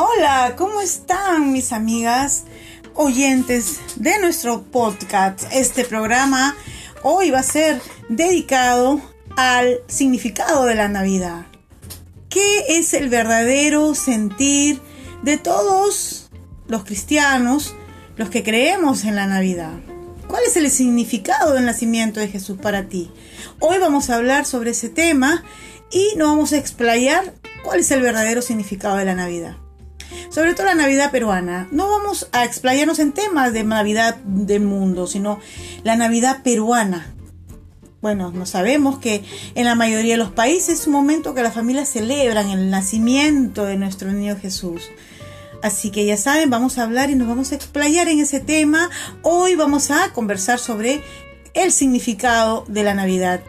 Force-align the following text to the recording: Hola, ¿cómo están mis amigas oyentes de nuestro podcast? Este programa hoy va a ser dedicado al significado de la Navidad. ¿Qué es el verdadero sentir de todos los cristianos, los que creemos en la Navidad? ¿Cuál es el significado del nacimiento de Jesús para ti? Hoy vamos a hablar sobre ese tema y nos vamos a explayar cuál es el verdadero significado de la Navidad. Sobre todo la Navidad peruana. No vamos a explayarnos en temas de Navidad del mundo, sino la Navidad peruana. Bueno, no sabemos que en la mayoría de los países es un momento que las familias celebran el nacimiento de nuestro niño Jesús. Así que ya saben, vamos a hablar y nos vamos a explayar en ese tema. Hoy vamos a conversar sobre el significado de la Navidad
Hola, 0.00 0.54
¿cómo 0.56 0.80
están 0.80 1.50
mis 1.50 1.72
amigas 1.72 2.44
oyentes 2.94 3.80
de 3.96 4.16
nuestro 4.20 4.62
podcast? 4.62 5.42
Este 5.50 5.84
programa 5.84 6.54
hoy 7.02 7.32
va 7.32 7.40
a 7.40 7.42
ser 7.42 7.82
dedicado 8.08 9.00
al 9.36 9.80
significado 9.88 10.66
de 10.66 10.76
la 10.76 10.86
Navidad. 10.86 11.46
¿Qué 12.28 12.78
es 12.78 12.94
el 12.94 13.08
verdadero 13.08 13.96
sentir 13.96 14.80
de 15.24 15.36
todos 15.36 16.30
los 16.68 16.84
cristianos, 16.84 17.74
los 18.14 18.30
que 18.30 18.44
creemos 18.44 19.02
en 19.02 19.16
la 19.16 19.26
Navidad? 19.26 19.80
¿Cuál 20.28 20.44
es 20.44 20.56
el 20.56 20.70
significado 20.70 21.54
del 21.54 21.64
nacimiento 21.64 22.20
de 22.20 22.28
Jesús 22.28 22.56
para 22.56 22.88
ti? 22.88 23.10
Hoy 23.58 23.78
vamos 23.78 24.10
a 24.10 24.14
hablar 24.14 24.46
sobre 24.46 24.70
ese 24.70 24.90
tema 24.90 25.42
y 25.90 26.14
nos 26.14 26.28
vamos 26.28 26.52
a 26.52 26.58
explayar 26.58 27.34
cuál 27.64 27.80
es 27.80 27.90
el 27.90 28.00
verdadero 28.00 28.42
significado 28.42 28.94
de 28.94 29.04
la 29.04 29.16
Navidad. 29.16 29.56
Sobre 30.30 30.54
todo 30.54 30.66
la 30.66 30.74
Navidad 30.74 31.10
peruana. 31.10 31.68
No 31.70 31.88
vamos 31.88 32.28
a 32.32 32.44
explayarnos 32.44 32.98
en 32.98 33.12
temas 33.12 33.52
de 33.52 33.64
Navidad 33.64 34.16
del 34.24 34.62
mundo, 34.62 35.06
sino 35.06 35.40
la 35.84 35.96
Navidad 35.96 36.42
peruana. 36.42 37.14
Bueno, 38.00 38.30
no 38.30 38.46
sabemos 38.46 39.00
que 39.00 39.24
en 39.56 39.64
la 39.64 39.74
mayoría 39.74 40.14
de 40.14 40.18
los 40.18 40.30
países 40.30 40.80
es 40.80 40.86
un 40.86 40.92
momento 40.92 41.34
que 41.34 41.42
las 41.42 41.54
familias 41.54 41.88
celebran 41.88 42.50
el 42.50 42.70
nacimiento 42.70 43.64
de 43.64 43.76
nuestro 43.76 44.12
niño 44.12 44.36
Jesús. 44.40 44.82
Así 45.62 45.90
que 45.90 46.06
ya 46.06 46.16
saben, 46.16 46.50
vamos 46.50 46.78
a 46.78 46.84
hablar 46.84 47.10
y 47.10 47.16
nos 47.16 47.26
vamos 47.26 47.50
a 47.50 47.56
explayar 47.56 48.08
en 48.08 48.20
ese 48.20 48.38
tema. 48.38 48.88
Hoy 49.22 49.56
vamos 49.56 49.90
a 49.90 50.12
conversar 50.12 50.60
sobre 50.60 51.02
el 51.54 51.72
significado 51.72 52.64
de 52.68 52.84
la 52.84 52.94
Navidad 52.94 53.40